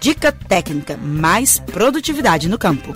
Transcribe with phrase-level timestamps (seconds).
[0.00, 2.94] Dica técnica, mais produtividade no campo.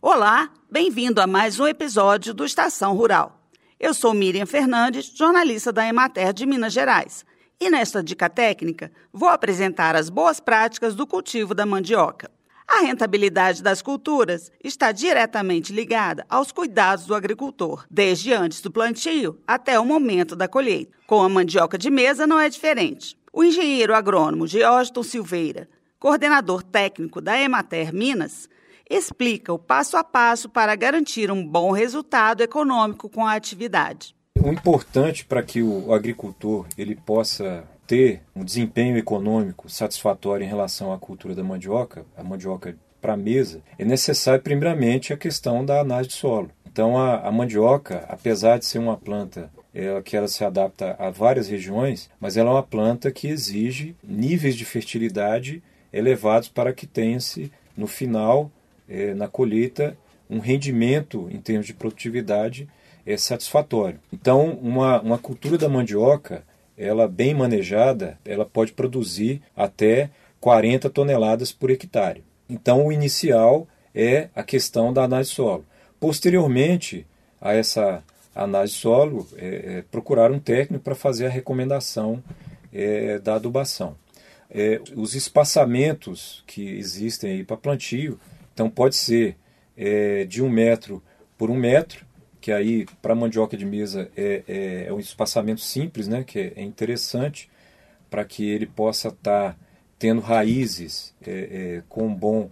[0.00, 3.40] Olá, bem-vindo a mais um episódio do Estação Rural.
[3.80, 7.24] Eu sou Miriam Fernandes, jornalista da Emater de Minas Gerais.
[7.58, 12.30] E nesta dica técnica, vou apresentar as boas práticas do cultivo da mandioca.
[12.68, 19.40] A rentabilidade das culturas está diretamente ligada aos cuidados do agricultor, desde antes do plantio
[19.46, 20.92] até o momento da colheita.
[21.06, 23.16] Com a mandioca de mesa não é diferente.
[23.36, 25.68] O engenheiro agrônomo Georgton Silveira,
[25.98, 28.48] coordenador técnico da Emater Minas,
[28.88, 34.14] explica o passo a passo para garantir um bom resultado econômico com a atividade.
[34.40, 40.92] O importante para que o agricultor ele possa ter um desempenho econômico satisfatório em relação
[40.92, 45.80] à cultura da mandioca, a mandioca para a mesa, é necessário primeiramente a questão da
[45.80, 46.52] análise de solo.
[46.64, 51.10] Então a, a mandioca, apesar de ser uma planta ela, que ela se adapta a
[51.10, 56.86] várias regiões, mas ela é uma planta que exige níveis de fertilidade elevados para que
[56.86, 58.50] tenha-se no final,
[58.88, 59.96] é, na colheita,
[60.30, 62.68] um rendimento em termos de produtividade
[63.04, 64.00] é, satisfatório.
[64.12, 66.44] Então uma, uma cultura da mandioca
[66.76, 70.10] ela bem manejada, ela pode produzir até
[70.40, 72.24] 40 toneladas por hectare.
[72.48, 75.64] Então, o inicial é a questão da análise solo.
[75.98, 77.06] Posteriormente
[77.40, 78.02] a essa
[78.34, 79.46] análise solo, é,
[79.78, 82.22] é, procurar um técnico para fazer a recomendação
[82.72, 83.96] é, da adubação.
[84.50, 88.18] É, os espaçamentos que existem aí para plantio,
[88.52, 89.36] então pode ser
[89.76, 91.02] é, de um metro
[91.36, 92.04] por um metro,
[92.40, 97.50] que aí para mandioca de mesa é, é, um espaçamento simples, né, que é, interessante
[98.10, 99.56] para que ele possa estar tá
[99.98, 101.14] tendo raízes
[101.88, 102.50] com um bom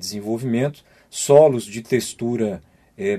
[0.00, 2.62] desenvolvimento, solos de textura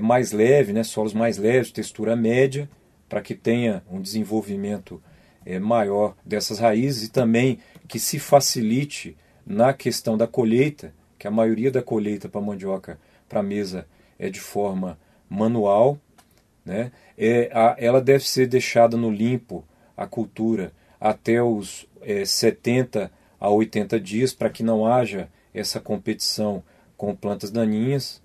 [0.00, 2.68] mais leve, né, solos mais leves, textura média,
[3.08, 5.00] para que tenha um desenvolvimento
[5.62, 11.70] maior dessas raízes e também que se facilite na questão da colheita, que a maioria
[11.70, 13.86] da colheita para mandioca para mesa
[14.18, 15.98] é de forma manual,
[16.64, 16.92] né?
[17.16, 19.64] É, a, ela deve ser deixada no limpo,
[19.96, 26.62] a cultura, até os é, 70 a 80 dias, para que não haja essa competição
[26.96, 28.22] com plantas daninhas.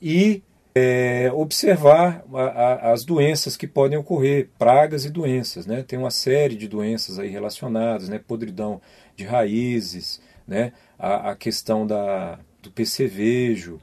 [0.00, 0.42] E
[0.74, 5.66] é, observar a, a, as doenças que podem ocorrer, pragas e doenças.
[5.66, 5.82] Né?
[5.82, 8.18] Tem uma série de doenças aí relacionadas, né?
[8.18, 8.80] podridão
[9.14, 10.72] de raízes, né?
[10.98, 13.80] a, a questão da, do percevejo,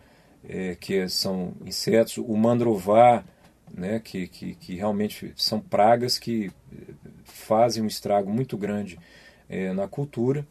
[0.48, 3.24] é, que são insetos, o mandrovar,
[3.74, 9.00] né, que, que, que realmente são pragas que eh, fazem um estrago muito grande
[9.50, 10.46] é, na cultura.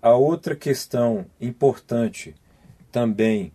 [0.00, 2.34] A outra questão importante
[2.92, 3.52] também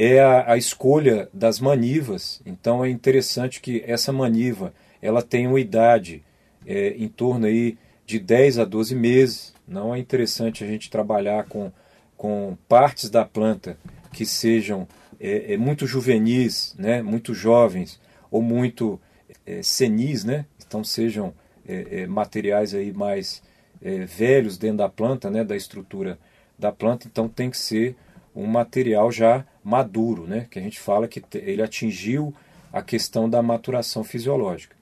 [0.00, 2.40] é a, a, escolha das manivas.
[2.46, 4.72] Então é interessante que essa maniva
[5.02, 6.22] ela tenha uma idade
[6.64, 7.76] é, em torno aí
[8.06, 9.52] de 10 a 12 meses.
[9.66, 11.72] Não é interessante a gente trabalhar com,
[12.16, 13.76] com partes da planta
[14.12, 14.86] que sejam
[15.18, 19.00] é, é muito juvenis, né, muito jovens, ou muito
[19.44, 20.44] é, senis, né?
[20.64, 21.34] Então sejam
[21.66, 23.42] é, é, materiais aí mais
[23.82, 25.42] é, velhos dentro da planta, né?
[25.42, 26.16] Da estrutura
[26.56, 27.08] da planta.
[27.08, 27.96] Então tem que ser
[28.32, 30.46] um material já maduro, né?
[30.50, 32.34] Que a gente fala que ele atingiu
[32.72, 34.74] a questão da maturação fisiológica.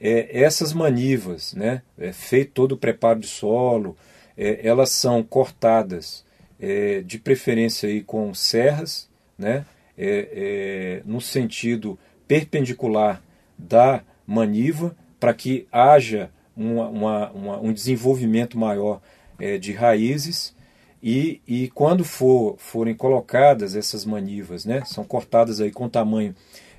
[0.00, 1.82] É, essas manivas, né?
[1.98, 3.96] É, feito todo o preparo de solo,
[4.36, 6.24] elas são cortadas
[7.04, 9.06] de preferência aí com serras,
[9.36, 9.66] né?
[11.04, 13.22] no sentido perpendicular
[13.58, 19.02] da maniva para que haja uma, uma, uma, um desenvolvimento maior
[19.38, 20.54] é, de raízes
[21.02, 26.34] e, e quando for, forem colocadas essas manivas, né, são cortadas aí com tamanho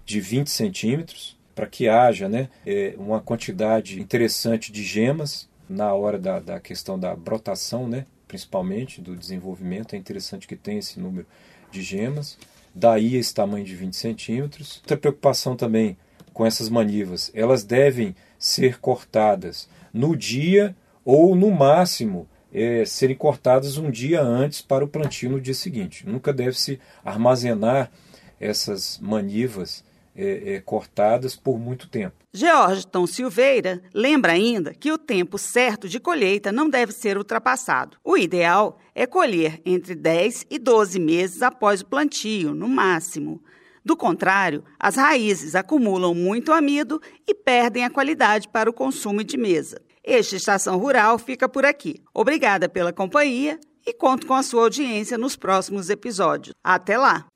[0.06, 6.20] de 20 centímetros para que haja né, é, uma quantidade interessante de gemas na hora
[6.20, 11.26] da, da questão da brotação, né, principalmente do desenvolvimento, é interessante que tenha esse número
[11.72, 12.38] de gemas.
[12.74, 14.78] Daí esse tamanho de 20 centímetros.
[14.78, 15.98] Outra preocupação também
[16.34, 20.74] com essas manivas, elas devem ser cortadas no dia
[21.04, 26.08] ou no máximo é, serem cortadas um dia antes para o plantio no dia seguinte.
[26.08, 27.92] Nunca deve se armazenar
[28.40, 29.84] essas manivas
[30.16, 32.16] é, é, cortadas por muito tempo.
[32.34, 37.98] Georgton Silveira lembra ainda que o tempo certo de colheita não deve ser ultrapassado.
[38.04, 43.42] O ideal é colher entre 10 e 12 meses após o plantio, no máximo.
[43.84, 49.38] Do contrário, as raízes acumulam muito amido e perdem a qualidade para o consumo de
[49.38, 49.82] mesa.
[50.14, 52.04] Este Estação Rural fica por aqui.
[52.14, 56.54] Obrigada pela companhia e conto com a sua audiência nos próximos episódios.
[56.62, 57.28] Até lá!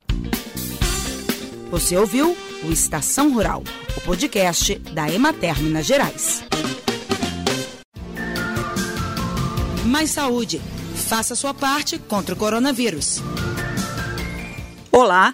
[1.72, 2.36] Você ouviu
[2.66, 3.64] o Estação Rural,
[3.96, 6.44] o podcast da Emater Minas Gerais.
[9.86, 10.62] Mais saúde
[11.08, 13.22] Faça sua parte contra o coronavírus.
[14.92, 15.34] Olá!